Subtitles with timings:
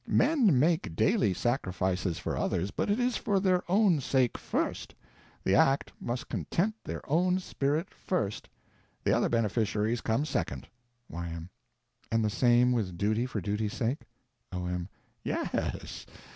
[0.07, 4.95] Men make daily sacrifices for others, but it is for their own sake first.
[5.43, 8.49] The act must content their own spirit first.
[9.03, 10.67] The other beneficiaries come second.
[11.07, 11.51] Y.M.
[12.11, 14.01] And the same with duty for duty's sake?
[14.51, 14.89] O.M.
[15.23, 16.07] Yes.